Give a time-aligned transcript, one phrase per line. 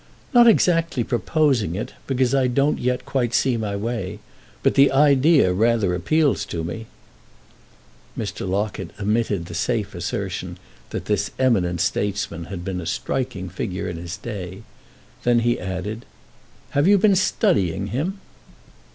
[0.33, 4.17] "Not exactly proposing it—because I don't yet quite see my way;
[4.63, 6.87] but the idea rather appeals to me."
[8.17, 8.49] Mr.
[8.49, 10.57] Locket emitted the safe assertion
[10.89, 14.63] that this eminent statesman had been a striking figure in his day;
[15.23, 16.07] then he added:
[16.71, 18.19] "Have you been studying him?"